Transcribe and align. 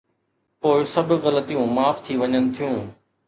پوءِ 0.61 0.79
سڀ 0.93 1.07
غلطيون 1.23 1.67
معاف 1.75 1.97
ٿي 2.03 2.13
وڃن 2.21 2.43
ٿيون. 2.55 2.79